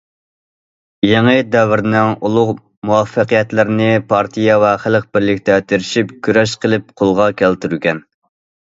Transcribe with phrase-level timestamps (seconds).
[1.07, 2.49] يېڭى دەۋرنىڭ ئۇلۇغ
[2.91, 8.05] مۇۋەپپەقىيەتلىرىنى پارتىيە ۋە خەلق بىرلىكتە تىرىشىپ، كۈرەش قىلىپ قولغا كەلتۈرگەن!